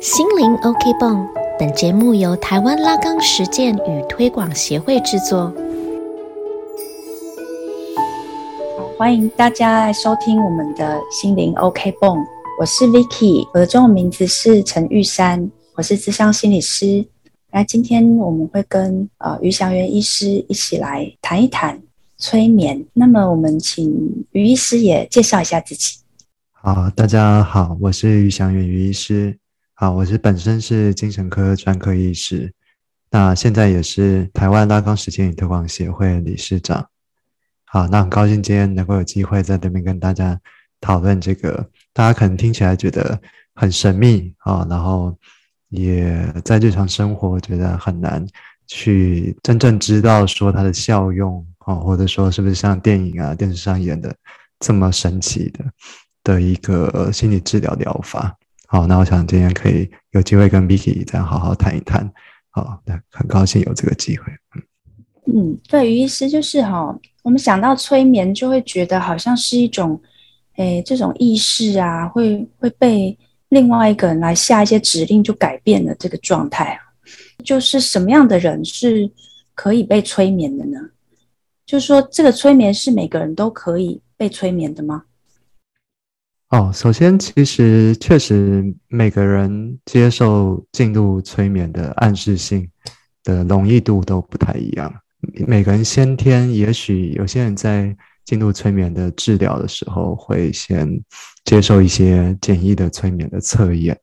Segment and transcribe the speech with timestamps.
[0.00, 1.26] 心灵 OK 泵，
[1.58, 5.52] 本节目由台湾拉冈实践与推广协会制作。
[8.98, 12.18] 欢迎大家来收听我们的心灵 OK 泵，
[12.60, 17.06] 我是 Vicky，我的中文名字是陈玉山，我是智商心理师。
[17.50, 21.80] 那今天我们会跟呃于祥元医师一起来谈一谈
[22.18, 22.84] 催眠。
[22.92, 26.00] 那么我们请于医师也介绍一下自己。
[26.52, 29.38] 好，大家好，我是于祥元于医师。
[29.78, 32.50] 好，我是本身是精神科专科医师，
[33.10, 36.88] 那现在也是台湾拉康实践与推广协会理事长。
[37.66, 40.40] 好，那很高兴今天能够有机会在这边跟大家
[40.80, 43.20] 讨论这个，大家可能听起来觉得
[43.54, 45.14] 很神秘啊，然后
[45.68, 48.26] 也在日常生活觉得很难
[48.66, 54.16] 去真正知道说它的效用啊，或者说是不是像电影啊、电视上演的
[54.58, 55.64] 这么神奇的
[56.24, 58.34] 的一个心理治疗疗法。
[58.66, 62.12] 好，那我想今天可以有机会跟 Vicky 这样好好谈一谈。
[62.50, 64.24] 好，那很高兴有这个机会。
[64.54, 64.62] 嗯
[65.28, 70.00] 嗯，对于医师就是哈，我们想到催眠就会觉得好像是一种，
[70.54, 73.16] 诶，这种意识啊，会会被
[73.48, 76.80] 另外一个人来下一些指令就改变了这个状态啊。
[77.44, 79.10] 就是什么样的人是
[79.54, 80.78] 可以被催眠的呢？
[81.66, 85.02] 就是说，这个催眠是每个人都可以被催眠的吗？
[86.50, 92.70] 哦，首先，其实确实每个人接受进入催眠的暗示性
[93.24, 94.94] 的容易度都不太一样。
[95.44, 100.88] 每个人先天，也许有些人在进入催眠的治疗的时候，会先
[101.44, 103.98] 接受一些简易的催眠的测验。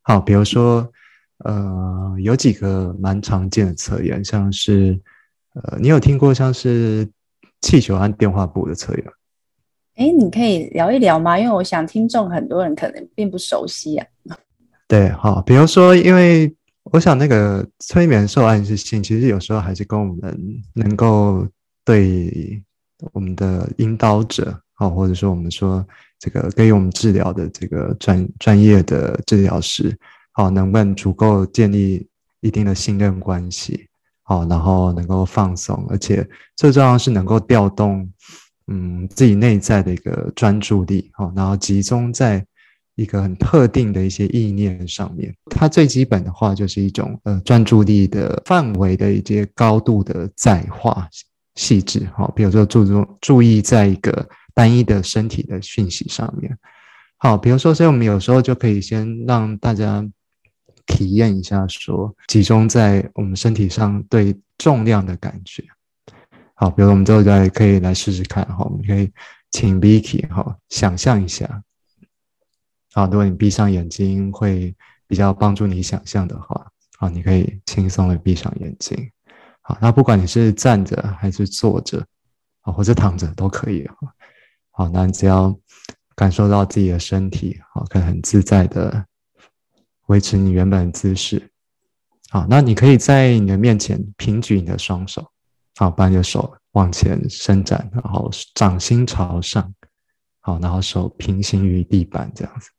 [0.00, 0.90] 好，比如说，
[1.44, 4.98] 呃，有几个蛮常见的测验，像是，
[5.52, 7.06] 呃，你有听过像是
[7.60, 9.04] 气球和电话簿的测验？
[9.96, 11.38] 哎，你可以聊一聊吗？
[11.38, 14.06] 因为我想听众很多人可能并不熟悉啊。
[14.88, 16.52] 对，好，比如说，因为
[16.84, 20.36] 我想那个催眠受暗示性，其实有时候还是跟我们
[20.74, 21.46] 能够
[21.84, 22.60] 对
[23.12, 25.86] 我们的引导者，好，或者说我们说
[26.18, 29.96] 这个给予我们治疗的这个专专业的治疗师，
[30.32, 32.04] 好，能不能足够建立
[32.40, 33.86] 一定的信任关系，
[34.24, 38.10] 好，然后能够放松，而且最重要是能够调动。
[38.66, 42.44] 嗯，自己内在的一个专注力，哈，然后集中在
[42.94, 45.34] 一个很特定的一些意念上面。
[45.50, 51.08] 它最基本的话就是一种呃专注力的范围的一些高度的在化
[51.56, 56.56] 细致，哈，比如说注重注意在一个单一的身体的讯息上面。
[57.18, 60.06] 好，比如说，所以我们有时候就可以先让大家
[60.86, 65.64] 体验一下，说集中在我们身体上对重量的感觉。
[66.54, 69.10] 好，比如我们之后再可以来试试看哈，我们可以
[69.50, 71.62] 请 Vicky 哈想象一下。
[72.92, 74.74] 好，如果你闭上眼睛会
[75.08, 79.10] 比较帮助你想象的话，好，你可以轻松的闭上眼睛。
[79.62, 82.06] 好，那不管你是站着还是坐着，
[82.60, 83.96] 啊，或者躺着都可以哈。
[84.70, 85.52] 好，那你只要
[86.14, 89.04] 感受到自己的身体，好，可以很自在的
[90.06, 91.50] 维持你原本的姿势。
[92.30, 95.28] 好，那你可以在你的面前平举你的双手。
[95.76, 99.74] 好，把你的手往前伸展，然后掌心朝上，
[100.40, 102.70] 好，然后手平行于地板这样子。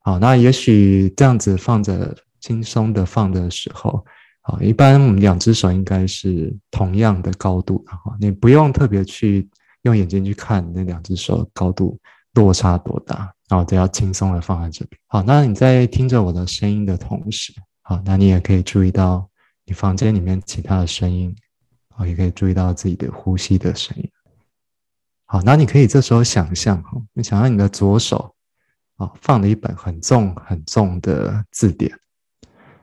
[0.00, 4.04] 好，那也许这样子放着轻松的放的时候，
[4.40, 9.48] 好，一般我们两只手应该是同样的高度，然后，你不用特别去
[9.82, 11.96] 用眼睛去看那两只手高度
[12.34, 15.00] 落差多大，然后只要轻松的放在这边。
[15.06, 17.52] 好，那你在听着我的声音的同时，
[17.82, 19.28] 好，那你也可以注意到。
[19.64, 21.34] 你房间里面其他的声音，
[21.96, 24.10] 啊，也可以注意到自己的呼吸的声音。
[25.24, 28.34] 好，那你可以这时候想象哈，你想象你的左手，
[28.96, 31.90] 啊，放了一本很重很重的字典，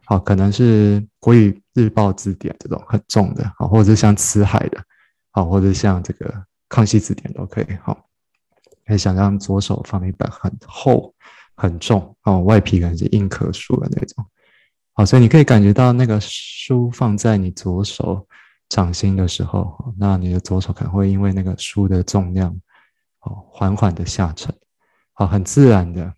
[0.06, 4.84] 好，可能是国语日报字典这种很重的，好，或者是像辞海的，
[5.32, 6.34] 好，或者像这个
[6.70, 8.08] 康熙字典都可以，好，
[8.88, 11.14] 可以想象左手放了一本很厚
[11.56, 14.26] 很重，哦，外皮可能是硬壳书的那种。
[15.00, 18.28] 好，所以你可以感觉到那个书放在你左手
[18.68, 22.54] 掌心的时候，那你的左手可能会因为那个书的重量，
[23.22, 24.54] 哦，缓缓的下沉，
[25.14, 26.14] 好，很自然的，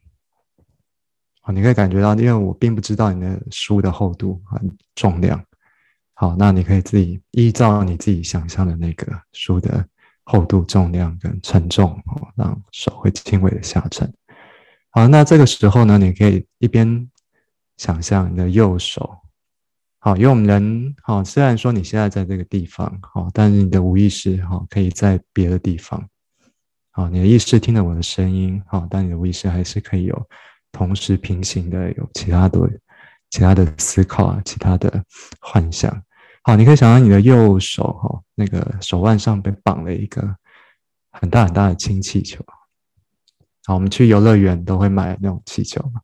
[1.41, 4.59] 好，你可以感觉到，因为我并不知道你的书的厚度和
[4.95, 5.45] 重量，
[6.15, 9.85] 好，那你可以自己依照你自己想象的那个书的
[10.23, 14.11] 厚度、重量跟沉重，哦，让手会轻微的下沉。
[14.89, 17.07] 好，那这个时候呢，你可以一边。
[17.81, 19.17] 想象你的右手，
[19.97, 26.07] 好，因为我们人，好，虽然说你现在在这个地方，好，但是你的无意识，哈，可以在别的地方，
[26.91, 30.29] 好，你的意识听了我的声音，好，但你的无意识还是可以有
[30.71, 32.69] 同时平行的有其他的、
[33.31, 35.03] 其他的思考啊，其他的
[35.39, 35.91] 幻想。
[36.43, 40.21] 好，你可以想象你的右手哈，那个手腕上被绑了一个
[41.13, 42.45] 很大很大的氢气球。
[43.65, 45.99] 好，我们去游乐园都会买那种气球嘛。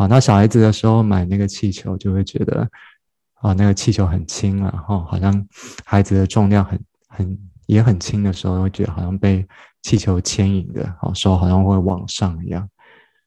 [0.00, 2.66] 好，那小孩子的时候买那个气球，就会觉得
[3.34, 5.46] 啊，那个气球很轻啊，哈，好像
[5.84, 9.46] 孩子的重量很很也很轻的时候，会觉得好像被
[9.82, 12.66] 气球牵引的，好手好像会往上一样。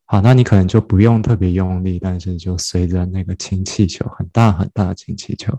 [0.05, 5.55] 好，那你可能就不用特别用力，但是就随着那个氢气球很大很大的氢气球。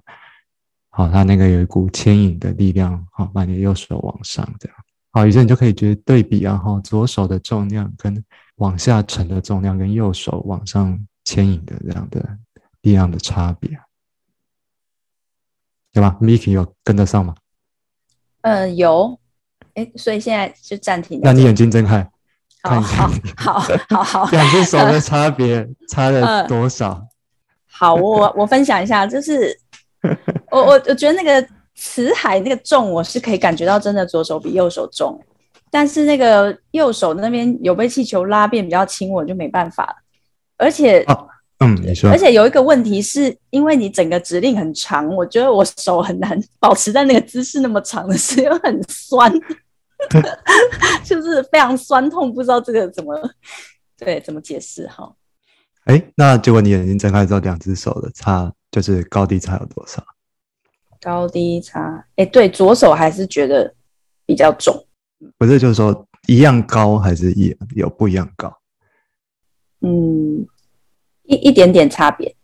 [0.91, 4.77] 好，它那个有一股牵引的力量，好，把你右手往上这样，
[5.13, 8.13] 好，于是你就可以觉得对比啊，哈，左手的重量跟
[8.57, 12.39] 往下沉的重量跟右手往上牵引的这样的
[12.83, 13.71] 力量的差别，
[15.93, 17.35] 对吧？Miki 有跟得上吗？
[18.43, 19.19] 嗯，有，
[19.75, 21.21] 哎，所以现在就暂停。
[21.23, 22.11] 那你眼睛睁开，
[22.63, 23.59] 看一下，好
[23.89, 27.07] 好好， 两只手的差别 差了多少？
[27.67, 29.59] 好，我我分享一下，就是。
[30.53, 35.19] 我我我觉得那个辞海那个重，我是可以感觉到真的左手比右手重，
[35.75, 39.97] 但是那个右手那边有被气球拉变比较轻，我就没办法了。
[40.57, 41.05] 而且，
[41.59, 49.33] 嗯，你说，而且有一个问题是因为你整个指令很长，我觉得我手很难保持在那个姿势那么长的时候很酸，
[51.05, 53.19] 就是非常酸痛，不知道这个怎么
[53.99, 55.13] 对怎么解释哈。
[55.87, 58.53] 哎，那结果你眼睛睁开之后，两只手的差。
[58.71, 60.05] 就是高低差有多少？
[61.01, 63.73] 高低差，哎，对，左手还是觉得
[64.27, 64.75] 比较重。
[65.39, 68.53] 不是，就是说一样高还是一有不一样高？
[69.81, 70.47] 嗯，
[71.25, 72.35] 一一点点差别。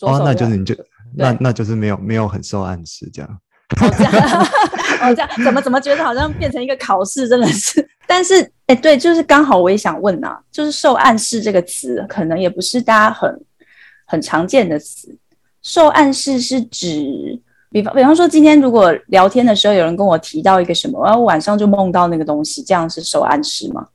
[0.00, 0.74] 哦，那就是你就
[1.14, 3.40] 那那就是没有没有很受暗示这样。
[3.80, 7.88] 哦，这样 怎么怎么觉得好像变成一个考试，真的是。
[8.06, 13.44] 但是，哎，对，就是刚好我也想问呐，就是受暗示这个词，可能也不是大家很
[14.06, 15.16] 很常见的词。
[15.62, 17.40] 受暗示是指，
[17.72, 23.88] 比方比方说，今天如果聊天的时候有人跟我提到一个什么，然后晚上就梦到那个东西，这样是受暗示吗？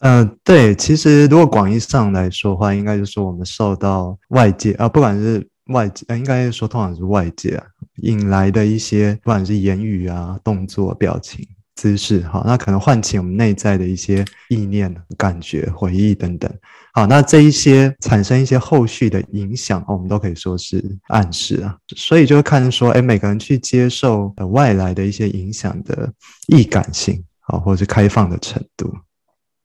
[0.00, 7.64] 嗯，对，其实如果广义上来说的话，应该就是我们受到外界啊，不管是外界，应该说通常是外界啊
[8.02, 11.46] 引来的一些，不管是言语啊、动作、表情。
[11.74, 16.52] 姿势好，那可能唤起我们内在的一些意念、感觉、回忆等等。
[16.92, 21.74] 好，那这一些产生一些后续的影响，我们都可以说是暗示啊。
[21.96, 26.12] 所以就看说，哎，每个人去接受外来的一些影响的
[26.48, 28.94] 易感性，好，或者是开放的程度，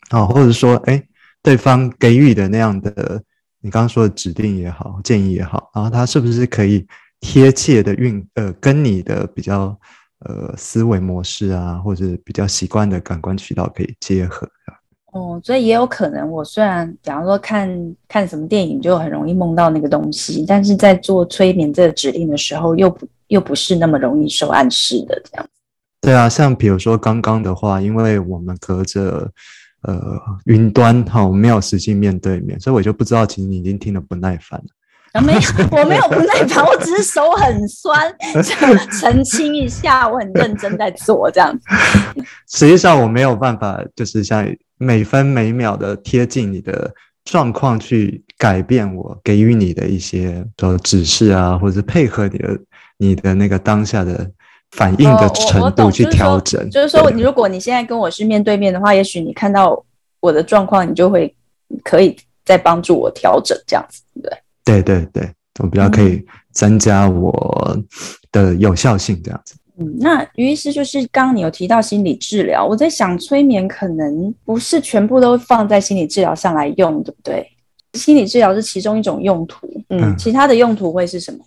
[0.10, 1.04] 好，或者说，哎，
[1.44, 3.22] 对方给予的那样的
[3.60, 6.88] 你刚刚说的指令也好、建议也好，然后他是不是可以
[7.20, 9.78] 贴切的运呃，跟你的比较。
[10.26, 14.50] 呃，思维模式啊，或者比较习惯的感官渠道可以结合。
[15.14, 25.48] 哦，所以也有可能，我虽然假如说看看什么电影就很容易梦到那个东西，但是在做催眠这个指令的时候，又不又不是那么容易受暗示的这样。
[26.02, 29.32] 对啊，像比如说刚刚的话，因为我们隔着
[29.84, 34.68] 呃云端哈，我们没有实际面对面，所以我就不知道，其实你已经听得不耐烦了。
[35.26, 35.40] 没有，
[35.72, 38.14] 我没有不耐烦，我只是手很酸，
[39.00, 41.66] 澄清一下，我很认真在做这样子。
[42.50, 44.48] 实际上我没有办法，就是像
[44.78, 46.94] 每分每秒的贴近你的
[47.26, 52.60] 状况去改变我给予你的一些的指示啊，或者是配合你的
[52.98, 54.30] 你的那个当下的
[54.72, 56.70] 反应的程度去调整。
[56.70, 59.84] 就是说，如果你现在跟我是面对面的话，也许你看到
[60.20, 61.34] 我的状况，你就会
[61.84, 62.16] 可以
[62.46, 64.38] 再帮助我调整这样子，对不对？
[64.68, 67.78] 对对对，我比较可以增加我
[68.32, 69.56] 的有效性，这样子。
[69.80, 77.48] 嗯，那于医师就是刚刚你有提到心理治疗，我在想催眠可能不是全部都放在心理治疗上来用，对不对？
[77.94, 81.40] 心理治疗是其中一种用途，嗯，其他的用途会是什么？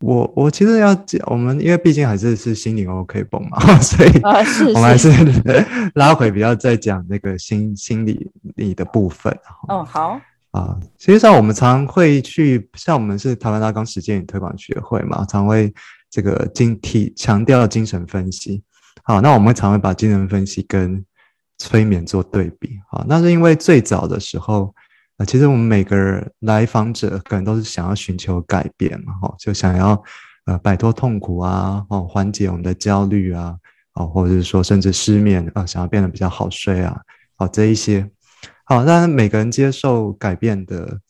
[0.00, 5.10] 我我其实要讲，我们因为毕竟还是是心理 OK 绷嘛， 所以我们还是
[5.94, 9.36] 拉回比较在讲那个心心理里的部分。
[9.68, 10.20] 哦，好。
[10.58, 15.72] 啊，实际上我们常会去，像我们是台湾拉钢实践与推广学会嘛，常会
[16.10, 18.60] 这个精体强调精神分析。
[19.04, 21.04] 好，那我们常会把精神分析跟
[21.58, 22.76] 催眠做对比。
[22.90, 24.74] 好，那是因为最早的时候，
[25.18, 30.02] 啊，其实我们每个人来访者可能都是想要寻求改变嘛，哈，就想要
[30.46, 33.54] 呃摆脱痛苦啊，哦，缓解我们的焦虑啊，
[33.94, 37.00] 哦，或者是说甚至失眠啊，想要变得比较好睡啊，
[37.36, 38.10] 好，这一些。
[38.68, 41.00] 好，当然每个人接受改变的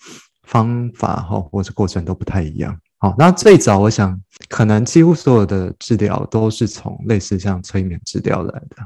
[0.44, 2.78] 方法哈，或者过程都不太一样。
[2.98, 4.16] 好，那最早我想，
[4.48, 8.76] 可能几乎所有的治疗都是从类似像催眠治疗来的。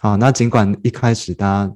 [0.00, 1.72] 好，那尽管一开始大家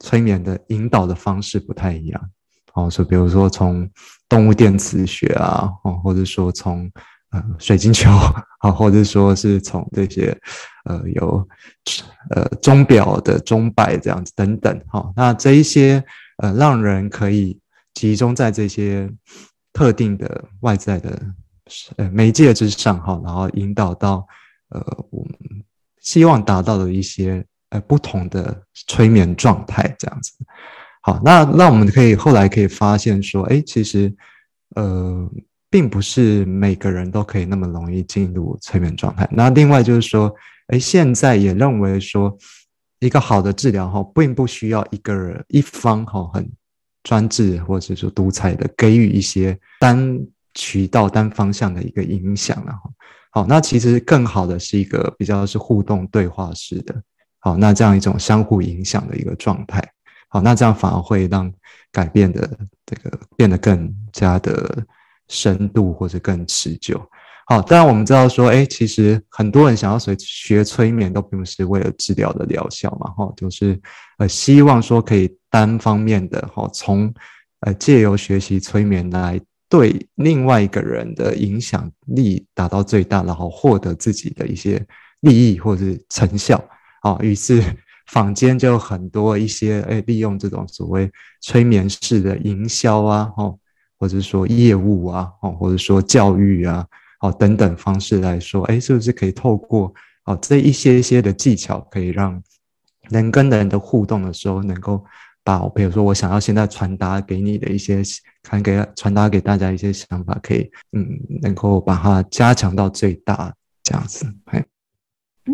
[0.00, 2.30] 催眠的引导的方式不太一样，
[2.74, 3.88] 哦，说比如说从
[4.28, 6.90] 动物电磁学啊，哦，或者说从
[7.30, 8.10] 呃水晶球
[8.60, 10.36] 啊，或者说是从这些
[10.84, 11.48] 呃有
[12.30, 16.02] 呃钟表的钟摆这样子等等，哈，那这一些
[16.38, 17.58] 呃让人可以
[17.94, 19.10] 集中在这些
[19.72, 21.20] 特定的外在的
[21.96, 24.26] 呃媒介之上，哈，然后引导到
[24.70, 24.80] 呃
[25.10, 25.64] 我们
[26.00, 30.32] 希望达到的一些呃不同的催眠状态这样子。
[31.02, 34.14] 好，那那我们可以后来可以发现说，哎，其实，
[34.74, 35.30] 呃，
[35.70, 39.28] 并不是每个人都可以那么容易进入催眠状态。
[39.30, 40.34] 那另外就是说，
[40.68, 42.36] 哎，现在也认为说，
[43.00, 46.50] 一个好的治疗哈，并不需要一个人一方哈很
[47.02, 50.18] 专制或者说独裁的给予一些单
[50.54, 52.90] 渠道、单方向的一个影响了哈。
[53.30, 57.02] 好，那其实更好的是一个比较是互动对话式的，
[57.40, 59.86] 好，那这样一种相互影响的一个状态。
[60.28, 61.52] 好，那这样反而会让
[61.92, 64.84] 改变的这个变得更加的
[65.28, 67.00] 深度或者更持久。
[67.46, 73.80] 好，当然我们知道说，哎，其实很多人想要学学催眠，都并不是为了治疗的疗效嘛，哈，就是
[74.18, 77.12] 呃希望说可以单方面的哈，从
[77.60, 84.84] 呃借由学习催眠来对另外一个人的影响力达到最大，然后获得自己的一些
[85.20, 86.62] 利益或者是成效。
[87.02, 87.62] 好，于是。
[88.08, 93.58] 坊间就很多一些，哎，利用这种所谓催眠式的营销啊，哦，
[93.98, 96.86] 或者说业务啊，哦，或者说教育啊，
[97.20, 99.92] 哦，等等方式来说，哎，是不是可以透过
[100.24, 102.42] 哦这一些一些的技巧，可以让
[103.10, 105.04] 人跟人的互动的时候，能够
[105.42, 108.02] 把，比如说我想要现在传达给你的一些，
[108.42, 111.06] 传给传达给大家一些想法，可以，嗯，
[111.42, 113.52] 能够把它加强到最大，
[113.82, 114.64] 这样子，哎。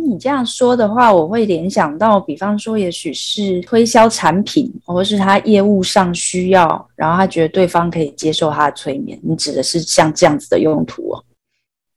[0.02, 9.18] 你这样说的话，我会联想到，比方说，也许是推销产品，或是他业务上需要，然后他觉得对方可以接受他的催眠。
[9.22, 11.24] 你指的是像这样子的用途哦？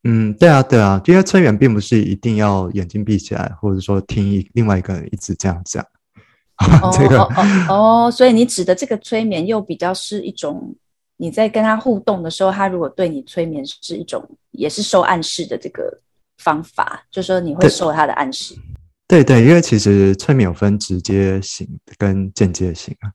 [0.04, 5.86] 嗯，对啊，对啊，因为催眠并不是一定要眼睛闭起来，或者说听一另外一个人一直这样讲。
[6.92, 7.22] 这个
[7.70, 10.76] 哦，所以你指的这个催眠又比较是一种，
[11.18, 16.00] 你在跟他互动的时候，他如果对你催眠是一种，也是受暗示的这个。
[16.38, 18.56] 方法就说你会受他的暗示，
[19.08, 21.68] 对对，因为其实催眠有分直接型
[21.98, 23.12] 跟间接型啊。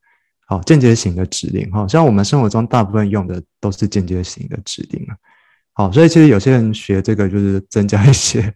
[0.47, 5.17] 好，间接型的指令，哈，像我们生活中大部分用的都是间接型的指令啊。
[5.73, 8.55] 好，所以其实有些人学这个就是增加一些。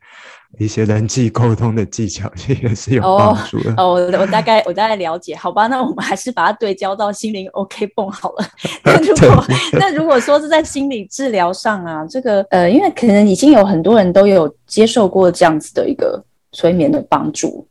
[0.58, 3.74] 一些人际沟通的技巧这也是有帮助的。
[3.76, 5.66] 哦，我我大概 我大概了解，好吧？
[5.66, 8.46] 那我们还是把它对焦到心灵 OK 泵好了。
[8.84, 9.44] 那如果
[9.78, 16.22] 那如果说是在心理治疗上啊，这个呃，因为可能已经有很多人都有接受过这样子的一个
[16.52, 17.66] 催眠的帮助，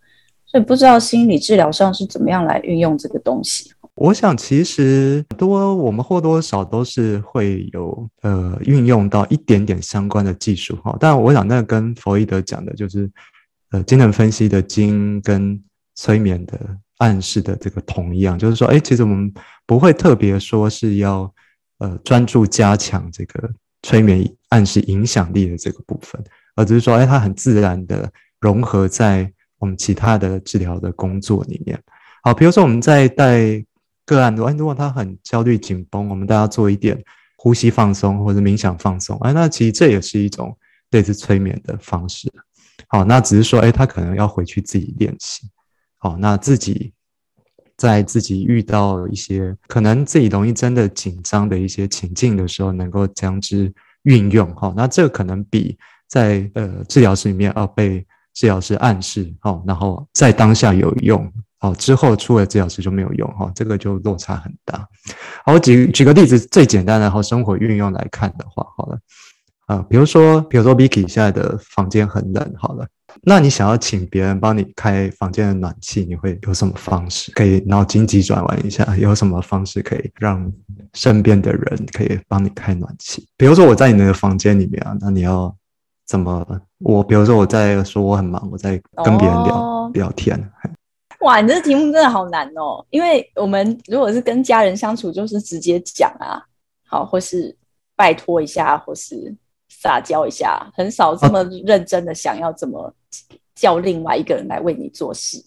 [0.45, 3.71] 所以不知道心理治疗上是怎么样来运用这个东西。
[3.95, 10.97] 我想，其实多我们或多或少都是会有呃运用到一点点相关的技术哈。
[10.99, 13.09] 但我想，那跟弗洛伊德讲的就是
[13.71, 15.57] 呃精神分析的精跟
[15.95, 16.59] 催眠的
[16.97, 19.33] 暗示的这个同一样，就是说，哎，其实我们
[19.65, 21.33] 不会特别说是要
[21.77, 23.49] 呃专注加强这个
[23.83, 26.21] 催眠暗示影响力的这个部分，
[26.57, 28.11] 而只是说，哎，它很自然的
[28.41, 31.81] 融合在我们其他的治疗的工作里面。
[32.23, 33.65] 好，比如说我们在带。
[34.05, 37.03] 个案，如果他很焦虑紧绷，我们大家做一点
[37.37, 40.55] 呼吸放松或者冥想放松，哎，那其实这也是一种
[40.91, 42.31] 类似催眠的方式。
[42.87, 45.49] 好，那只是说，哎，他可能要回去自己练习。
[45.97, 46.93] 好，那自己
[47.77, 54.53] 在自己遇到一些可能自己容易真的紧张的一些情境的时候，能够将之运用。
[54.55, 61.31] 好，那这个可能比在呃治疗室里面要被治疗师暗示，好，然后在当下有用。
[61.65, 64.87] 好，之后出了治疗师就没有用哈，这个就落差很大。
[65.43, 68.99] 好，我举举个例子，最简单的，好生活运用来看的话，好了，
[69.65, 72.85] 啊，比如说，比如说，Vicky 现在的房间很冷，好了，
[73.23, 77.31] 那你想要请别人帮你开房间的暖气，你会有什么方式？
[77.31, 80.53] 可以脑筋急转弯一下，有什么方式可以让
[80.93, 83.27] 身边的人可以帮你开暖气？
[83.37, 85.51] 比如说我在你的房间里面啊，那你要
[86.05, 86.45] 怎么？
[86.77, 90.39] 我比如说我在说我很忙，我在跟别人聊聊天。
[91.25, 92.85] 哇，你这题目真的好难哦！
[92.91, 96.39] 因为我们如果是跟家人相处，就是直接讲啊，
[96.87, 97.57] 好，或是
[97.95, 99.35] 拜托一下，或是
[99.67, 102.93] 撒娇一下，很少这么认真的想要怎么
[103.55, 105.43] 叫另外一个人来为你做事。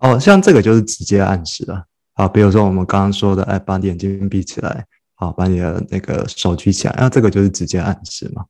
[0.00, 1.84] 哦，像这个就是直接暗示了。
[2.14, 8.44] 好，比如说我们刚刚说的，哎，把眼睛闭起来，好，把你的那个手举起来，那这个就是直接暗示嘛。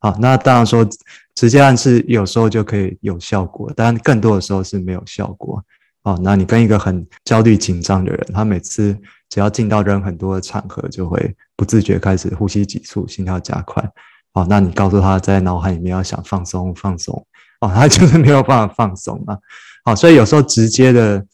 [0.00, 0.88] 好，那当然说
[1.38, 5.62] 直接暗示有时候就可以有效果，但更多的时候是没有效果。
[6.02, 8.92] 哦，那你跟一个很焦虑紧张的人，他每次
[9.28, 13.88] 只要进到人很多的场合，就会不自觉开始呼吸急促、心跳加快。
[14.32, 17.24] 哦，那你告诉他在脑海里面要想放松、放松，
[17.60, 19.38] 哦，他就是没有办法放松嘛。
[19.84, 21.24] 好，所以有时候直接的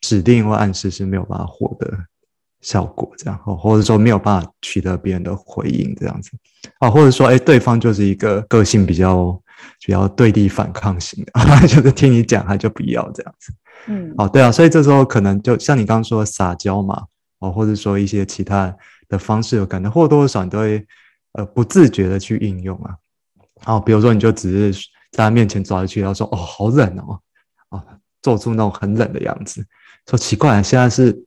[0.00, 1.92] 指令或暗示是没有办法获得
[2.62, 6.30] 效果，这样，或者说没有办法取得别人的回应，这样子。
[6.78, 9.36] 啊，或者说，哎，对方就是一个个性比较
[9.84, 11.32] 比较对立反抗型的，
[11.68, 13.52] 就是听你讲他就不要这样子。
[13.86, 17.04] 嗯，哦，对啊，所以这时候可能就像你刚刚说撒娇嘛，
[17.40, 18.74] 哦，或者说一些其他
[19.08, 20.86] 的方式，有可能或多或少你都会
[21.32, 22.94] 呃不自觉的去应用啊。
[23.66, 27.20] 哦，比如说你就只是在他面前走下去，然后说，哦，好冷哦。
[27.70, 27.82] 啊，
[28.20, 29.66] 做出那种很冷的样子，
[30.08, 31.24] 说奇怪，现在是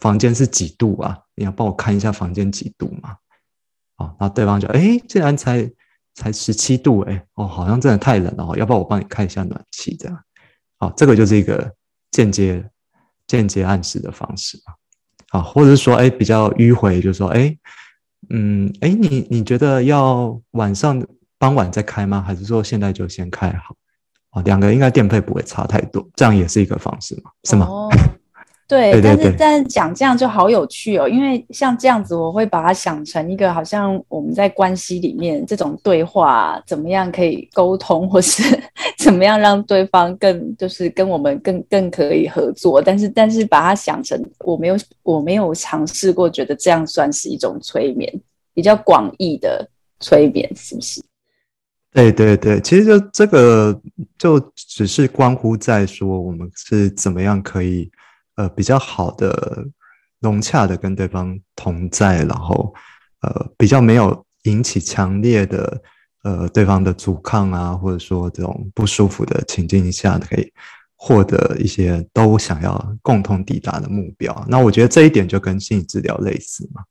[0.00, 1.18] 房间是几度啊？
[1.34, 3.16] 你要帮我看一下房间几度嘛？
[3.96, 5.68] 哦，然后对方就哎，竟然才
[6.16, 9.96] 才十七度，哎，哦，好像真的太冷了，要不要我帮你开一下暖气？
[9.96, 10.18] 这样，
[10.78, 11.72] 好，这个就是一个
[12.10, 12.68] 间接
[13.28, 14.74] 间接暗示的方式嘛。
[15.30, 17.56] 啊，或者是说，哎，比较迂回，就是说，哎，
[18.30, 21.04] 嗯，哎，你你觉得要晚上
[21.38, 22.22] 傍晚再开吗？
[22.22, 24.42] 还是说现在就先开好？
[24.44, 27.30] 两个应该电费不会差太多，这样也是一个方式嘛？
[27.44, 27.68] 是吗？
[28.68, 38.42] 对，但是但是讲这样就好有趣哦，因为像这样子，我会把它想成一个好像我们在关系里面这种对话，怎么样可以沟通，或是
[38.98, 42.82] 怎么样让对方更就是跟我们更更可以合作。
[42.82, 48.12] 但是但是把它想成我没有我没有尝试过，觉得这样算是一种催眠，
[48.52, 49.64] 比较广义的
[50.00, 51.00] 催眠，是不是？
[51.92, 53.80] 对对对，其实就这个
[54.18, 57.88] 就只是关乎在说我们是怎么样可以
[58.36, 59.66] 呃比较好的
[60.20, 62.72] 融洽的跟对方同在，然后
[63.20, 65.82] 呃比较没有引起强烈的
[66.22, 70.52] 呃对方的阻抗啊，或者说这种不舒服的情境下，可以
[70.96, 74.44] 获得一些都想要共同抵达的目标。
[74.48, 76.82] 那我觉得这一点就跟心理治疗类似嘛。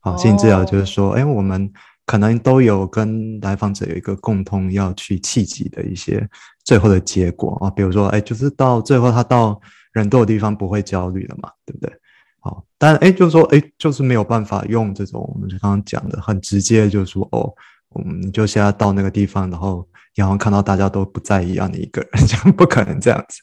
[0.00, 1.72] 好，心理治疗就是说，哎，我们。
[2.10, 6.26] 可能都有跟来访者有一个共通要去契机的一些
[6.64, 9.60] 最后的结果啊，比如说，哎，就是到最后他到
[9.98, 11.92] 人多的地方不会焦虑了嘛，对不对？
[12.40, 17.52] 好，但哎，就是说，哎，就是没有办法用这种我们刚刚讲的很直接，就是说，哦，
[17.90, 23.42] 我们就现在到那个地方，然后然后看到大家都不在一样的一个人，这样不可能这样子。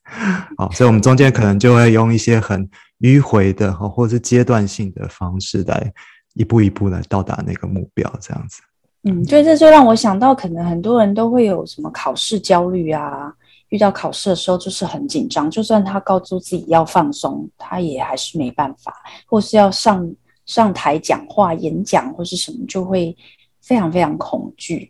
[0.57, 2.67] 好， 所以我们中间可能就会用一些很
[3.01, 5.93] 迂回的，或者是阶段性的方式来。
[6.37, 8.61] 一步一步来到达那个目标，这样子。
[9.03, 13.33] 嗯，就这就让我想到，可能很多人都会有什么考试焦虑啊，
[13.75, 20.09] 遇到考试的时候就是很紧张，就算他告诉自己要放松，他也还是没办法，或是要上
[20.45, 23.13] 上台讲话、演讲或是什么，就会
[23.61, 24.89] 非常非常恐惧。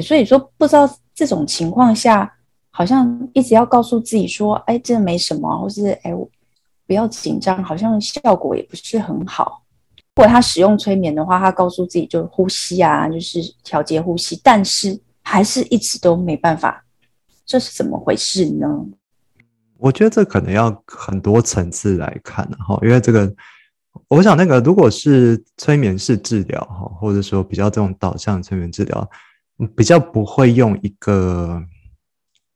[0.00, 2.32] 所以说，不知道这种情况下，
[2.70, 6.26] 好像一直要告诉自己说：“哎，这没什么，或是哎，我
[6.86, 9.60] 不要紧张。”好像效果也不是很好。
[10.14, 16.84] 如果他使用催眠的话，他告诉自己就呼吸啊，就是调节呼吸，但是还是一直都没办法，
[17.52, 18.66] 这是怎么回事呢？
[19.76, 23.30] 我觉得这可能要很多层次来看哈，因为这个，
[24.08, 29.10] 我想那个如果是催眠式治疗哈，或者说比较这种导向催眠治疗，
[29.76, 31.62] 比较不会用一个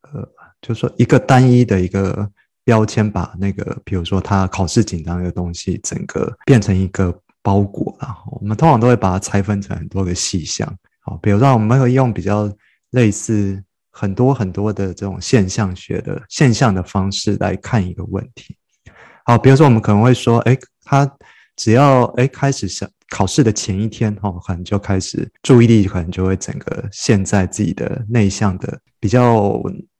[0.00, 0.26] 呃，
[0.62, 2.26] 就是说一个单一的一个
[2.64, 7.14] 标签，把那个比如说他考试紧张的东西，整个变成一个。
[7.42, 10.68] 包裹啊，我们通常都会把它拆分成很多个细项。
[11.02, 12.52] 好，比如说我们会用比较
[12.90, 13.62] 类似
[13.98, 18.54] 很多很多的这种现象学的现象的方式来看一个问题。
[19.24, 21.10] 好，比如说我们可能会说，哎，他
[21.56, 29.58] 只要哎开始想考试的前一天，哈，可能就开始注意力可能就会整个陷在自己的内向的比较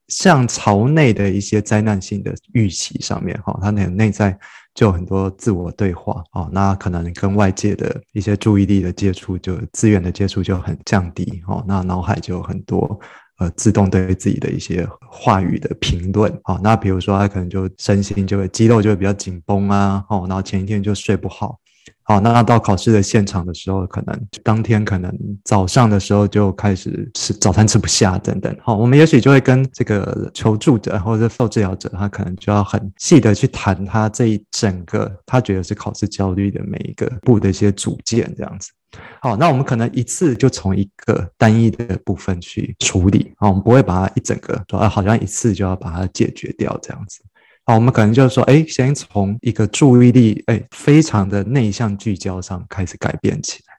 [0.09, 4.37] 像朝内的一些灾难性的预期上面，哈，他那个内在。
[4.77, 12.99] 就有很多自我对话哦，那可能跟外界的一些注意力的接触，就资源的接触就很降低哦，那脑海就有很多
[13.37, 21.59] 呃自动对自己的一些话语的评论哦，那比如说他可能就身心就会肌肉就会比较紧绷啊哦，然后前一天就睡不好。
[22.09, 28.55] 好，那到考试的现场的时候，可能当天可能早上的时候就开始吃早餐吃不下等等。
[28.61, 38.71] 好，我们也许就会跟这个求助者或者受治疗者，他可能就要很细的去谈他这一整个他觉得是考试焦虑的每一个步的一些组件这样子。
[39.21, 43.33] 好，那我们可能一次就从一个单一的部分去处理。
[43.35, 47.19] 好，我们不会把它一整个说啊，好像一次就要把它解决掉这样子。
[47.69, 53.73] 好，我们可能就是说，哎，先从一个注意力，哎，非常的内向聚焦上开始改变起来。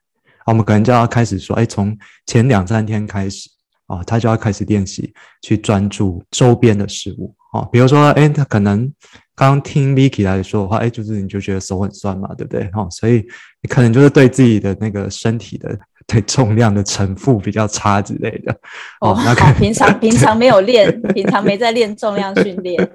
[0.45, 1.97] 好，我们可能就要开始说，哎，从
[2.27, 3.49] 前两三天开始，
[3.87, 8.93] 啊，他就要开始练习去专注周边的事物，哦，比如说，哎，他可能
[9.35, 12.69] 刚听 Vicky 来说的话，哎，就是你就觉得手很酸嘛，对不对？
[12.73, 13.25] 哦，所以
[13.63, 15.75] 你可能就是对自己的那个身体的
[16.09, 18.53] 对重量的承负比较差之类的。
[18.99, 19.15] 哦，
[19.59, 22.89] 平常 平常没有练，平常没在练重量训练。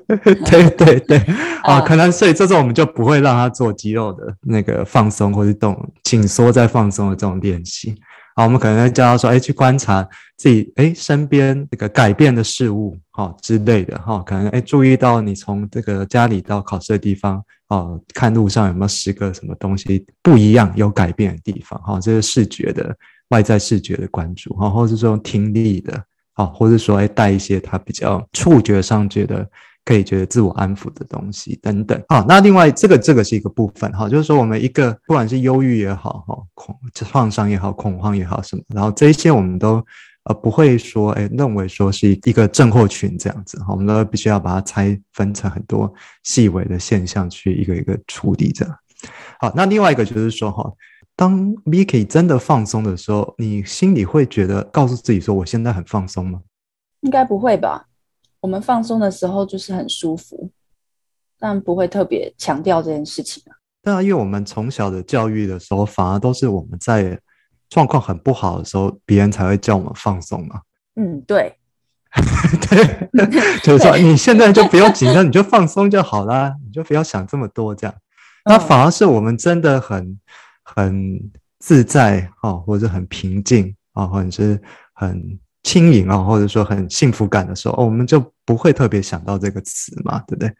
[0.44, 1.18] 对对对，
[1.62, 7.94] 哦，可能所以这种我们就不会让他做肌肉的那个放松或是动紧缩再放松的这种练习。
[8.34, 10.02] 好，我们可能会教他说，哎，去观察
[10.36, 22.96] 自己，哎，身边这个改变的事物，哈之类的，哈，可能哎，注意到你从这个家里到考试的地方，哦，看路上有没有十个什么东西不一样、有改变的地方，哈，这是视觉的
[23.28, 29.48] 外在视觉的关注，哈，或者说听力的，哦，或者说哎，带一些他比较触觉上觉得。
[29.84, 32.02] 可以觉得自我安抚的东西等等。
[32.08, 39.84] 好，那另外这个这个是一个部分哈，就是说我们一个不管是忧郁也好哈，恐创伤也好，恐慌也好什么，然后这一些我们都
[40.24, 45.92] 呃不会说哎认为说是一个症候群这样子哈，我们都必须要把它拆分成很多
[46.22, 48.74] 细微的现象去一个一个处理这样。
[49.38, 50.72] 好，那另外一个就是说哈，
[51.14, 56.40] 当 Vicky 真的放松的时候，你心里会觉得告诉自己说我现在很放松吗？
[57.02, 57.84] 应该不会吧。
[58.44, 60.50] 我们放松的时候就是很舒服，
[61.38, 63.56] 但不会特别强调这件事情啊。
[63.82, 67.18] 对啊，因为我们从小的教育的时候，反而都是我们在
[67.70, 70.60] 状况很不好的时候，别人才会叫我们放松嘛。
[70.96, 71.56] 嗯，对，
[72.68, 73.26] 对，
[73.64, 77.96] 就是说你现在就不要紧张，你就放松就好啦，你就不要想这么多这样。
[78.44, 80.20] 那反而是我们真的很
[80.62, 81.18] 很
[81.60, 84.60] 自在哦，或者很平静啊，或者是
[84.92, 85.38] 很。
[85.64, 90.54] 轻盈啊，或者说很幸福感的时候，哦，我们就不会特别想到这个词嘛，对不对？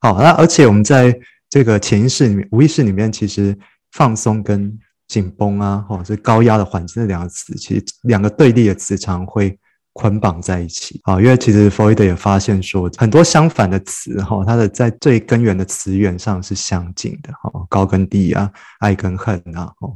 [0.00, 1.14] 好，那而且我们在
[1.50, 3.56] 这个潜意识里面、无意识里面，其实
[3.92, 4.76] 放松跟
[5.08, 9.58] 紧绷啊，或者是高压的环境这两个词，其实两个对立的词常会
[9.92, 11.20] 捆绑在一起啊。
[11.20, 19.94] 因为其实弗洛伊德也发现说，很多相反的词哈，它的在最根源的词源上是相近的哈，高跟低啊，爱跟恨啊，哦，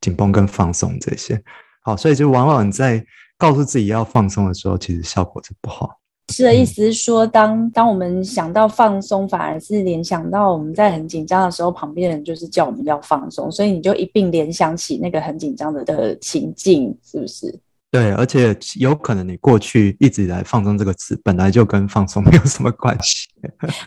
[0.00, 1.40] 紧绷跟放松这些，
[1.84, 3.04] 好，所以就往往在。
[3.40, 5.96] 告诉自己要放松的时候，其实效果是不好。
[6.30, 17.58] 是的意思是说，当当我们想到放松，反而是联想到我们在很紧张的时候，旁边人就是叫我们要放松，所以你就一并联想起那个很紧张的的情境，是不是？
[17.92, 23.26] 对，而且有可能你过去一直以来“放松”这个词本来就跟放松 没有什么关系。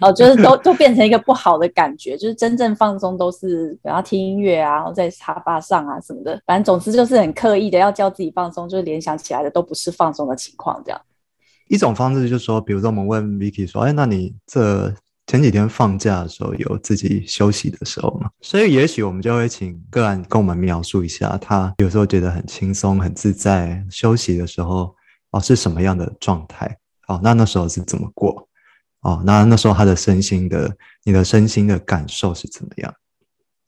[0.02, 10.82] 哦，就是都都变成一个不好的感觉，就是真正放松都是然后听音乐啊，然后在沙发上啊什么的，反正总之就是很刻意的要叫自己放松，就是联想起来的都不是放松的情况。
[10.84, 11.02] 这样
[11.70, 14.94] 一种方式就是说，比如说我们问 Vicky 说：“哎，那你这？”
[15.34, 24.96] 前几天放假的时候，有自己休息的时候嘛，所以也许我们就会请个案跟我们描述一下，他有时候觉得很轻松、很自在，休息的时候
[25.32, 26.78] 哦是什么样的状态？
[27.08, 28.48] 哦，那那时候是怎么过？
[29.00, 30.72] 哦，那那时候他的身心的，
[31.04, 32.94] 你的身心的感受是怎么样？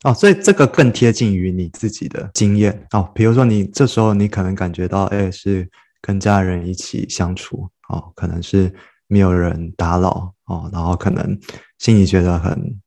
[0.04, 3.10] 哦，所以这个更贴近于你自己的经验哦。
[3.16, 5.68] 比如说你这时候你可能感觉到，哎，是
[6.00, 8.72] 跟家人一起相处哦，可能是。
[9.08, 11.38] 没有人打扰哦，然后可能
[11.80, 12.80] 心里觉得很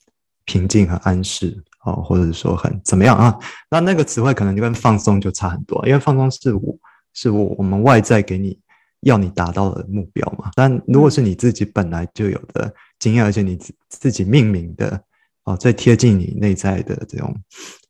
[0.44, 3.36] 平静、很安适哦，或者说很怎么样啊？
[3.70, 6.78] 那那个词汇可能就跟放松就差很多，因为放松是我
[7.14, 8.58] 是我我们外在给你
[9.00, 10.50] 要你达到的目标嘛。
[10.54, 15.00] 但如果是你自己本来就有的经验，而且你自自己命名的
[15.44, 17.34] 哦，最贴近你内在的这种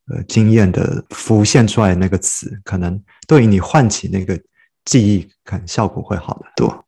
[0.08, 4.40] 呃经验的浮现出来的那个词，可能对于你唤起那个
[4.84, 6.84] 记忆，可能效果会好得多。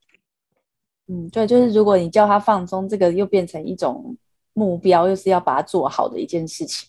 [1.12, 4.16] 嗯，对，就是如果你叫他放松，这个又变成一种
[4.52, 6.88] 目标，又是要把它做好的一件事情，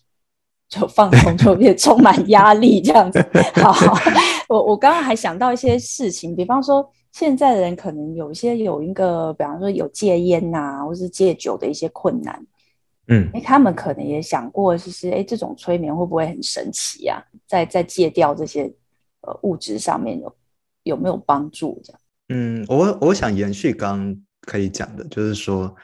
[0.68, 3.20] 就放松就变充满压力这样子。
[3.60, 3.74] 好，
[4.48, 12.46] 我我刚刚还想到一些事情，比方说现在的人可能有一些有一个，比方说有戒烟呐，或是戒酒的一些困难，
[13.08, 17.20] 嗯，哎，他们可能也想过，就是哎，这种催眠会不会很神奇呀？
[17.48, 18.72] 在在戒掉这些
[19.22, 20.32] 呃物质上面有
[20.84, 21.80] 有没有帮助？
[21.82, 22.00] 这样。
[22.28, 25.74] 嗯，我我想延续刚可以讲的，就是说，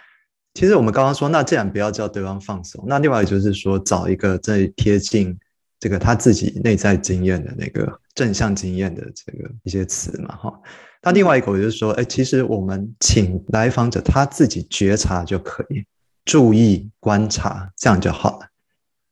[0.55, 5.38] 其实我们刚刚说，那既然不要叫对方放松，那另外就是说，找一个最贴近
[5.79, 10.61] 这个他自己内在经验的那个正向经验的这个一些词嘛，哈。
[11.03, 15.85] 那另外一个，就是说，哎，其实我们请来访者他自己觉察就可以，
[16.24, 18.46] 注意观察，这样就好了。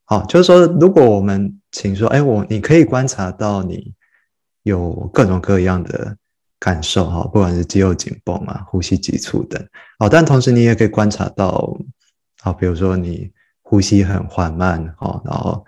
[0.05, 3.93] 好，就是说，如果我们请说，哎，我你可以观察到你
[4.63, 6.17] 有各种各样的。
[6.59, 9.63] 感受哈，不管是肌肉紧绷啊、呼吸急促等，
[9.99, 11.77] 哦，但同时你也可以观察到，
[12.41, 13.31] 好，比如说你
[13.63, 15.65] 呼吸很缓慢，哦，然后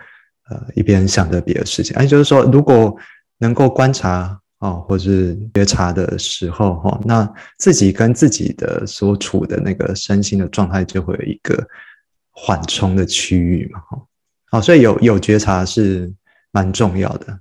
[0.49, 2.97] 呃一边想着别的事情，哎，就是说如果
[3.39, 11.65] 能够观察哦，或是觉察的时候哈，那自己跟自己的所处的那个身心的状态就会有一个
[12.31, 14.03] 缓冲的区域嘛哈。
[14.51, 16.11] 好，所以有有觉察是
[16.51, 17.39] 蛮重要的。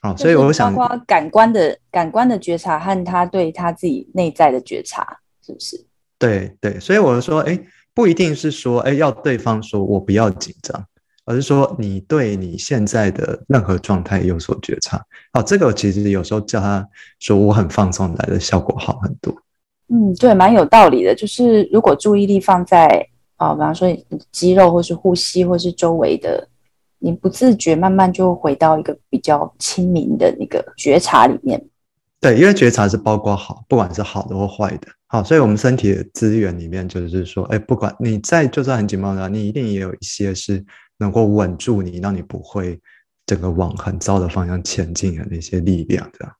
[0.00, 5.84] 好，所以我想，包括感官的感官的觉察和他对他自己内在的觉察，是不是？
[6.18, 7.58] 对对，所以我说，哎，
[7.94, 10.84] 不一定是说，哎，要对方说我不要紧张。
[11.26, 15.00] 而是说，你对你现在的任何状态有所觉察。
[15.32, 16.84] 哦，这个其实有时候叫他
[17.20, 19.32] 说我很放松来的效果好很多。
[19.88, 21.14] 嗯，对，蛮有道理的。
[21.14, 23.88] 就是如果注意力放在啊，比方说
[24.32, 26.48] 肌肉，或是呼吸，或是周围的，
[27.00, 31.60] 你不自觉慢慢就回到一个比较清明的那个觉察里面。
[32.20, 34.88] 对，因为觉察是包括好，不管是好的或坏的。
[35.08, 40.64] 好，所以我们身体的资源里面就是说，哎，不管你在就算很紧绷的，你一定也有一些是。
[41.02, 42.78] 能够稳住你，让你不会
[43.24, 46.34] 整个往很糟的方向前进的那些力量，这样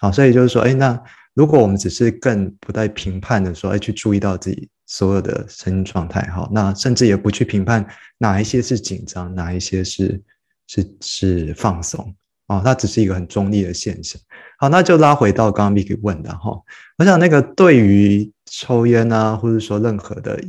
[0.00, 0.10] 好。
[0.10, 1.00] 所以就是说，哎，那
[1.32, 7.86] 如果我们只是更不带评判的说，哎，去注意到自己所有的身心状态，哈，那甚至也不去评判
[8.18, 10.22] 哪一些是紧张，哪一些是
[10.66, 12.14] 是是放松，
[12.46, 14.20] 啊，那只是一个很中立的现象。
[14.58, 16.50] 好，那就拉回到刚刚 Vicky 问的哈，
[16.98, 20.40] 我想那个对于抽烟啊，或者说任何的。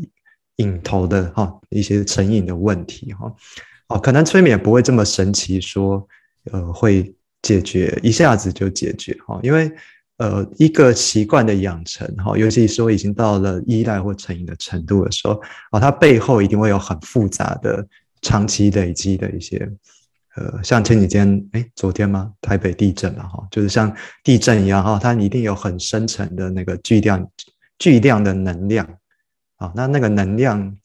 [0.60, 3.30] 瘾头的哈一些成瘾的问题哈
[3.89, 6.08] 哦，可能催眠不会这么神奇，说
[6.50, 9.69] 呃会解决一下子就解决哈，因为
[10.17, 17.86] 呃一个习惯的养成哈，尤其是说已经到了依赖或成瘾的程度的时候啊，它背后一定会有很复杂的
[18.21, 19.69] 长期累积的一些
[20.36, 22.32] 呃，像前几天哎昨天吗？
[22.41, 27.30] 台北地震了哈，就是像地震一样哈，它一定有很深层的那个巨量
[27.78, 28.88] 巨量的能量。
[29.58, 30.78] 啊，那那个能量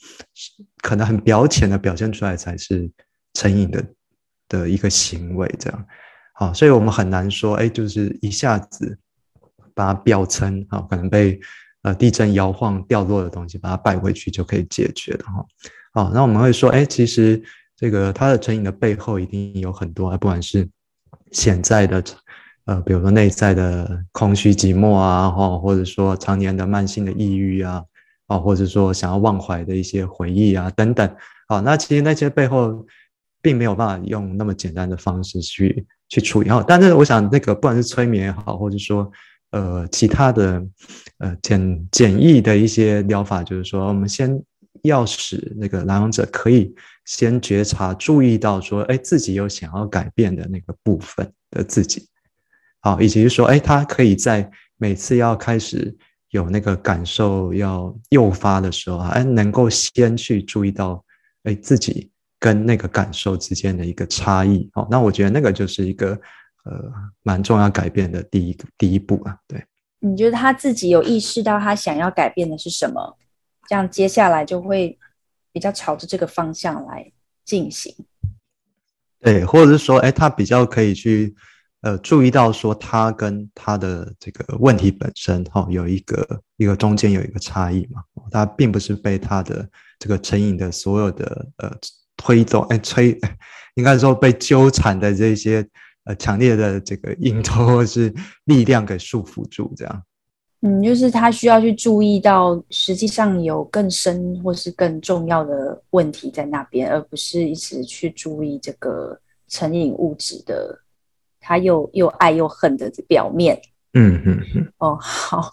[0.80, 2.88] 可能很表浅的表现出来，才是
[3.34, 3.84] 成瘾的
[4.48, 5.86] 的一个行为，这样。
[6.34, 8.96] 好，所以我们很难说，哎，就是一下子
[9.80, 11.40] 把它表层啊，可能被
[11.82, 15.46] 呃地震摇晃掉落的东西，把它摆回去就可以解决的哈。
[15.94, 17.42] 好，那我们会说，哎，其实
[17.76, 20.68] 这个它的成瘾的背后一定有很多，不管是
[21.32, 22.04] 潜在的
[22.66, 27.82] 呃，比如说内在的空虚寂寞啊，哈，或者说常年的慢性的抑郁啊。
[28.30, 31.16] 啊，或者说想要忘怀的一些回忆啊，等等，
[31.48, 32.86] 啊，那其实那些背后
[33.42, 36.48] 并没有办法用那么简单的方式去去处理。
[36.48, 39.10] 哈，但是我想，那个不管是催眠也好，或者说
[39.50, 40.62] 呃其他的
[41.18, 44.42] 呃简简易的一些疗法，就是说，我们先
[44.82, 52.08] 要使那个来访者可以先觉察、注意到说，哎，自己有想要改变的那个部分的自己，
[52.80, 55.96] 好，以及说，哎，他可以在每次要开始。
[56.30, 61.04] 有那个感受要诱发的时候，哎，能够先去注意到，
[61.42, 62.08] 哎，自己
[62.38, 66.16] 跟那个感受之间的一个差异，好，那我觉得那个就是一个
[66.64, 66.92] 呃
[67.22, 69.36] 蛮重要改变的第一个第一步啊。
[69.46, 69.64] 对，
[70.00, 73.16] 你觉得他自己有意识到他想要改变的是什么，
[73.68, 74.98] 这样接下来就会
[75.52, 77.12] 比较朝着这个方向来
[77.44, 77.94] 进行。
[79.20, 81.34] 对，或者是说，哎，他比较可以去。
[81.82, 89.66] 呃，注意到说他跟他的这个问题本身哈有一个一个中间有一个差异嘛，他并不是被他的
[89.98, 91.74] 这个成瘾的所有的呃
[92.18, 93.18] 推动哎催，
[93.76, 95.66] 应该说被纠缠的这些
[96.04, 98.12] 呃强烈的这个引头或是
[98.44, 100.02] 力量给束缚住这样。
[100.62, 110.78] 嗯，就是他需要去注意到实际上有更深或是更重要的问题在那边，而不是一直去注意这个成瘾物质的。
[111.42, 113.58] 他又又爱又恨的表面，
[113.94, 115.50] 嗯嗯嗯，哦好，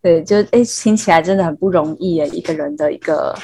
[0.00, 3.36] 对，就哎听起来真的很不容易诶，一个人的一个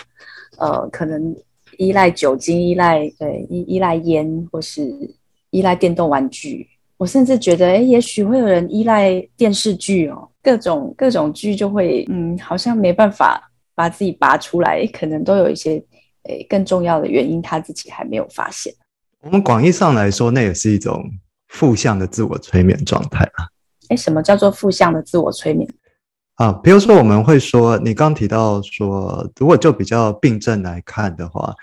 [0.57, 1.37] 呃，可能
[1.77, 4.91] 依赖酒精、依赖对依依赖烟，或是
[5.53, 6.69] 依赖电动玩具。
[6.97, 13.41] 我甚至觉得，哎，也许会有人依赖电视剧哦，各种各种剧就会，嗯，好像没办法
[13.75, 15.83] 把自己拔出来，可能都有一些
[16.25, 18.75] 诶更重要的原因，他自己还没有发现。
[19.23, 21.09] 我们广义上来说，那也是一种。
[21.49, 23.45] 负向的自我催眠状态啊？
[23.91, 25.69] 哎，什么叫做负向的自我催眠
[26.37, 26.51] 啊？
[26.51, 31.55] 比如说，我们会说，你刚提到说，如果就比较病症来看的话，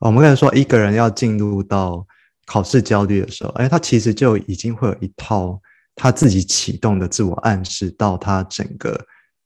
[0.00, 2.06] 我们可以说，一个人要进入到
[2.48, 5.60] 考试焦虑的时候，哎，他其实就已经会有一套
[5.94, 8.98] 他自己启动的自我暗示，到他整个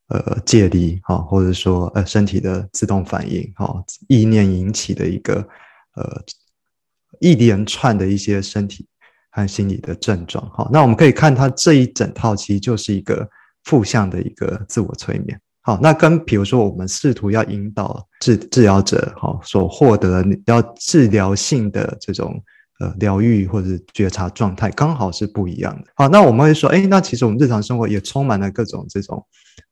[0.09, 5.47] 呃借力哈，或者说呃身体的自动反应哈，意念引起的一个
[5.97, 6.23] 呃
[7.21, 8.89] 一连串的一些身体。
[9.35, 13.27] 和心理的症状，哈，那我们可以看他这一整套，其实就是一个
[13.65, 22.39] 负向的一个自我催眠，好，那跟比如说我们试图要引导治治疗者，哈，所获得要治疗性的这种
[22.83, 25.91] 呃疗愈或者觉察状态刚好是不一样的。
[25.95, 29.25] 好，那我们会说，哎，那其实我们日常生活也充满了各种这种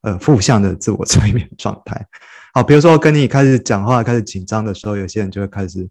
[0.02, 2.06] 呃负向的自我催眠状态。
[2.54, 5.88] 好，比如说跟你开始讲话开始紧张的时候，有些人就会开始。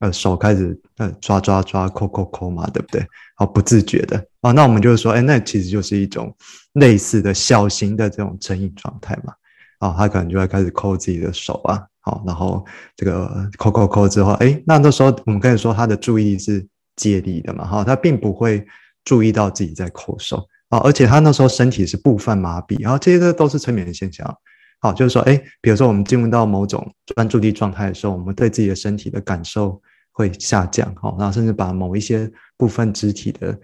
[0.00, 3.06] 呃，手开始呃抓抓抓，抠抠抠嘛，对不对？
[3.36, 6.34] 好，不自觉的啊，那我们就是说，哎，那其实就是一种
[6.72, 9.32] 类似的小型的这种成瘾状态嘛。
[9.78, 18.64] 啊，他可能就会开始抠自己的手啊，好，然后这个抠抠抠之后，哎，那那时候我们可以说他的注意力是借力的嘛，哈，他并不会
[19.04, 24.36] 注意到自己在抠手啊，而且他那时候身体是部分麻痹，然后这些都是催眠的现象。
[24.80, 29.80] 好，就是说，哎，比如说我们进入到某种专注力状态的时候，我们对自己的身体的感受。
[30.14, 33.58] 会下降，好，然后甚至把某一些部分肢体的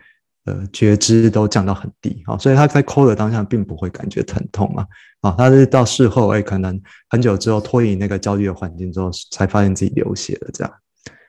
[0.49, 4.87] 呃觉知都降到很低，好，所以他在抠的当下并不会感觉疼痛啊，
[5.21, 6.81] 啊，他是到事后，哎，可能
[7.11, 10.73] 很久之后脱离那个焦虑的环境之后，才发现自己流血了这样，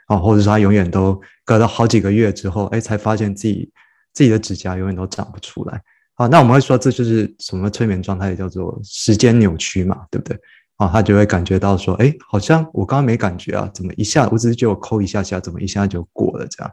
[0.08, 3.70] 啊，或者说他永远都隔了好几个月之后，哎，才发现自己
[4.14, 5.82] 自己的指甲永远都长不出来，
[6.16, 10.40] 啊，那我们会说这就是什么催眠状态，叫做时间扭曲嘛，对不对？
[10.78, 16.72] 啊，他就会感觉到说，哎，好像我刚刚没感觉啊，怎么一下，我只是就抠一下下，怎么一下就过了这样？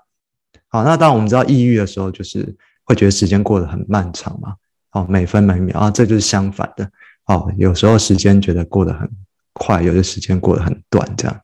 [0.69, 4.55] 好，那当我们知道抑郁的时候，就是会觉得时间过得很漫长嘛，
[4.91, 6.89] 好，每分每秒啊，这就是相反的。
[7.27, 9.09] 哦，有时候时间觉得过得很
[9.53, 11.41] 快，有的时间过得很短这样。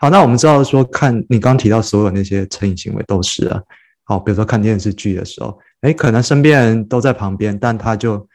[0.00, 3.60] 好，那我们知道说，看你刚提到所有那些成瘾行为都是啊，
[4.04, 8.26] 好，比如说看电视剧的时候，哎，可能身边人都在旁边，但他就。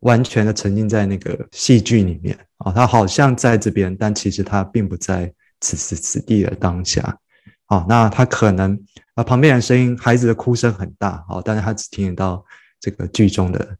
[0.00, 7.16] 完全的沉浸在那个戏剧里面啊，他好像在这边，但其实他并不在此时此地的当下
[7.64, 7.84] 好。
[7.88, 8.78] 那他可能
[9.16, 12.44] 啊，旁边的声音，孩子的哭声很大啊，但是他只听得到
[12.78, 13.76] 这个剧中的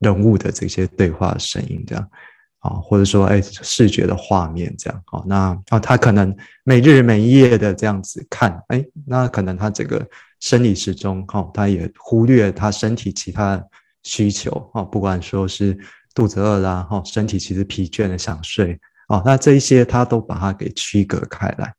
[0.00, 2.10] 人物的这些对话声音这样
[2.58, 5.22] 啊，或者说哎，视觉的画面这样啊。
[5.24, 10.04] 那啊，他可能每日每夜的这样子看，哎，那可能他这个
[10.40, 13.64] 生理时钟哈，他也忽略他身体其他。
[14.02, 15.78] 需求啊，不管说是
[16.14, 21.70] 肚子饿啦，哈，身体其实疲倦的想睡啊，那这一些他都把它给区隔开来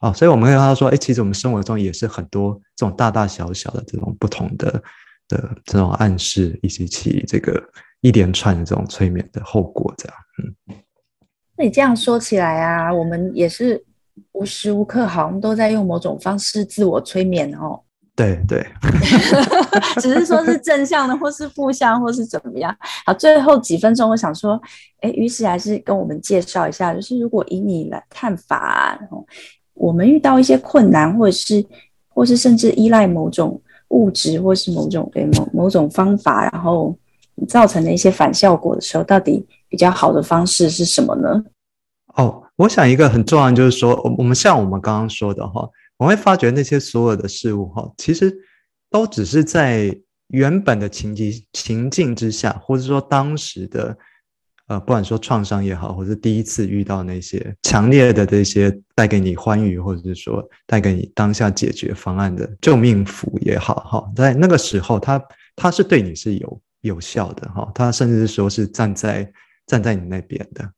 [0.00, 4.70] 啊，所以我们跟他说，哎，其实我们生活中也是很多这种大大小小的这种不同的
[5.28, 7.62] 的这种暗示，以及其这个
[8.02, 10.76] 一连串的这种催眠的后果，这样，嗯，
[11.56, 13.82] 那你这样说起来啊，我们也是
[14.32, 17.80] 无时无刻好像都在用某种方式自我催眠哦。
[18.14, 18.66] 对对，
[20.00, 22.74] 只是说是正向的，或是负向，或是怎么样。
[23.04, 24.58] 好，最后几分钟，我想说，
[25.02, 29.26] 哎，于是还是跟我们介绍一下，就是如果以你来看法，然后
[29.76, 31.64] 我们遇到一些困难，或者是，
[32.08, 36.96] 或是甚至依赖某种物质，或是某种对某某种方法，然后
[37.46, 41.44] 造成的一些反效果的时候，到底比较好的方式是什么呢？
[42.16, 45.68] 哦，我想一个很重要的就是说，我我们像我们刚刚说的哈。
[45.98, 48.30] 我会发觉那些所有的事物，哈，其实
[48.90, 53.96] 都只是在原本的情境情境之下，或者说当时的，
[54.68, 65.22] 呃，不管说创伤也好，或者第一次遇到那些强烈的这些带给你欢愉，或者是说带给你当下解决方案的救命符也好，哈，在那个时候，它
[65.54, 69.30] 它是对你是有有效的，哈，它甚至是说是站在
[69.66, 70.68] 站在你那边的。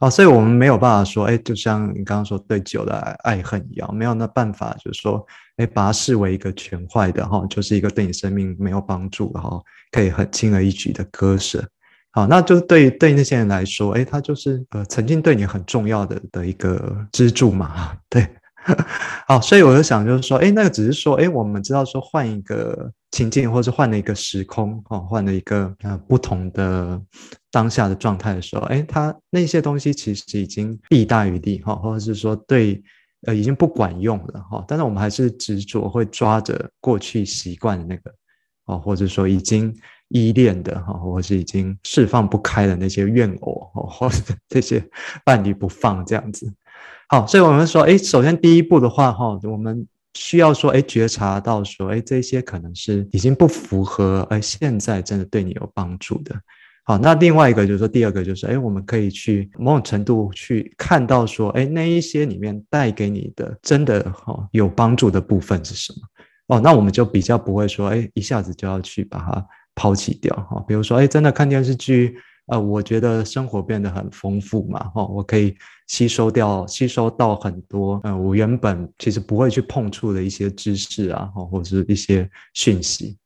[0.00, 5.24] 哦，所以我们没有办法说，哎，就像你刚刚说对酒的爱恨一样，没有那办法，就是说，
[5.56, 11.66] 哎，把它视为一个全坏的哈，就是一个对你生命没有帮助哈，可以很轻而易举的割舍。
[12.14, 18.26] 好，那就对对那些人来说，哎，他就是呃曾经对你很重要的的一个支柱嘛，对。
[19.28, 26.98] 好，所以我就想，就是说，哎，那个只是说，哎，我们知道说换一个情境，或是换了一个时空，哈，换了一个呃不同的
[27.50, 32.82] 当下的状态的时候，哎，他那些东西其实已经弊大于利，哈，或者是说对，
[33.26, 38.10] 呃，已经不管用了，哈，但是我们还是执着会抓着过去习惯的那个，
[38.64, 39.76] 哦，或者说已经
[40.08, 44.84] 依恋的，哈，或是已经释放不开的那些怨偶，或者这些
[45.24, 46.52] 伴侣不放这样子。
[47.08, 56.34] 好，所以我们说，哎，首先第一步的话，哈，我们需要说，哎，觉察到说，哎，这些可能是已经不符合，哎，现在真的对你有帮助的。
[56.86, 66.56] 好，那另外一个就是说，第二个就是，哎，我们可以去某种程度去看到说，哎，那一些里面带给你的真的哈有帮助的部分是什么？
[66.56, 70.64] 哦，那我们就比较不会说，哎，一下子就要去把它抛弃掉，哈。
[70.66, 72.16] 比如说，哎，真的看电视剧。
[72.46, 75.56] 呃，我觉得生活变得很丰富嘛，哈，我可以
[75.86, 83.16] 吸收掉、吸收到很多，呃，我原本其实不会去碰触的一些知识啊，哈，或者是一些讯息。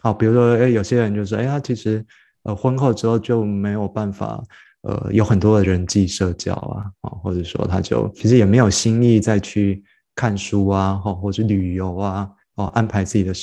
[0.00, 2.06] 好，比如说，哎，有些人就说，哎，他其实，
[2.44, 4.40] 呃，婚后之后就没有办法，
[4.82, 9.82] 呃，有很多的人际社交啊，啊，或者说他就其实也没有心力再去
[10.14, 13.34] 看书啊，哈，或者旅游啊，哦，安排自己的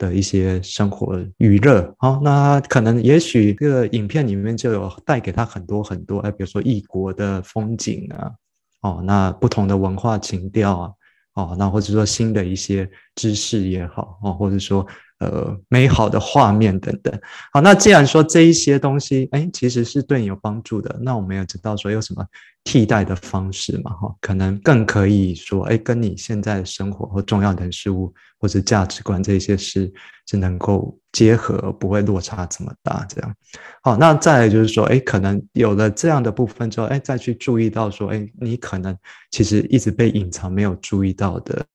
[0.00, 8.32] 的一些生活娱乐，哦，那可能也许这个影片里面就有带给他很多很多，哎，比如说异国的风景啊，
[8.80, 10.92] 哦，那不同的文化情调啊，
[11.34, 14.86] 哦，那或者说新的一些知识也好，哦，或者说。
[15.20, 17.20] 呃，美好的画面等等。
[17.52, 22.24] 好，那既然说这一些东西，哎，其实是对你有帮助的，那我们也知道说有什么
[22.64, 29.92] 替代的方式嘛，哈，可能更可以说，哎，跟你现在的生活或重要的事物或者价值观这些是
[30.26, 33.04] 是能够结合，不会落差这么大。
[33.06, 33.34] 这样，
[33.82, 38.96] 好，那再来就是说，哎，可能有了这样的部分之后，哎，再去注意到说，哎，你可能
[39.30, 41.66] 其实一直被隐藏没有注意到的。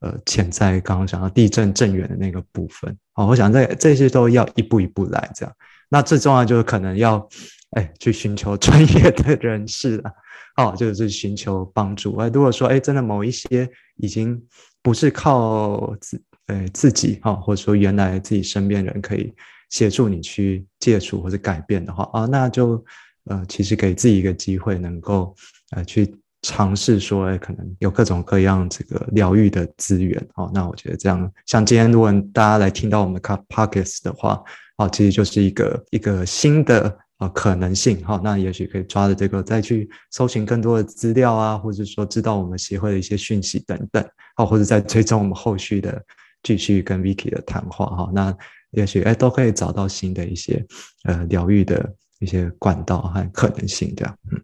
[0.00, 5.54] 呃，潜在刚刚讲到地震震源的那个部分，哦，我想这这些都要一步一步来，这样。
[5.88, 7.26] 那最重要就是可能要，
[7.70, 10.12] 哎，去寻求专业的人士了，
[10.56, 12.14] 哦，就是寻求帮助。
[12.16, 13.66] 哎，如果说，哎，真的某一些
[13.96, 14.38] 已经
[14.82, 19.32] 不是靠自，呃，自己哈，或者说原来自己身边人可以
[19.70, 22.84] 协助你去戒除或者改变的话，啊，那就，
[23.24, 25.34] 呃，其实给自己一个机会，能够，
[25.70, 26.14] 呃，去。
[26.46, 30.48] 尝试说，哎，可能有各种各样这个疗愈的资源哦。
[30.54, 34.40] 那我觉得这样，像今天如果大家来听到我们的 podcast 的话，
[34.76, 38.20] 哦，其实就是一个一个新的呃可能性哈。
[38.22, 44.04] 那也许可以抓着这个再去搜寻更多的资料啊，或者说知道我们协会的一些讯息等等，
[44.36, 46.00] 哦，或者在追踪我们后续的
[46.44, 48.10] 继续跟 Vicky 的谈话哈。
[48.14, 48.32] 那
[48.70, 50.64] 也许哎都可以找到新的一些
[51.06, 54.40] 呃疗愈的一些管道和可能性这样，嗯。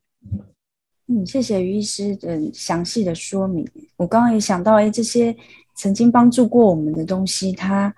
[1.08, 3.68] 嗯，谢谢于医师的详细的说明。
[3.96, 5.34] 我刚刚也想到，哎，这些
[5.74, 7.92] 曾经帮助过我们的东西，它，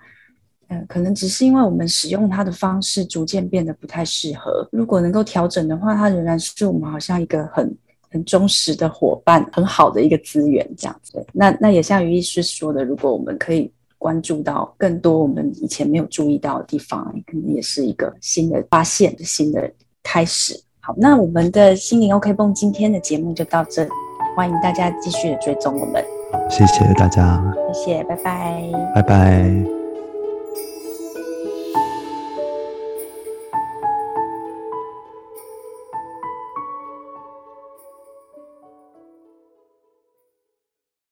[0.67, 4.67] 呃，可能只是因为我们使用它的方式逐渐变得不太适合。
[4.71, 7.77] 如果能够调整的话，它仍然是我们好像一个很
[8.09, 11.23] 很忠实的伙伴，很好的一个资源这样子。
[11.31, 20.59] 那那也像于医师说的，如果我们可以关注到更多我们以前没有注意到的地方，可能也是一个新的发现，新的开始。
[20.85, 23.89] 好，那我们的心灵 OK 泵今天的节目就到这里，
[24.35, 26.05] 欢迎大家继续的追踪我们。
[26.47, 27.41] 谢谢大家，
[27.73, 28.61] 谢谢，拜拜，
[28.93, 29.74] 拜拜。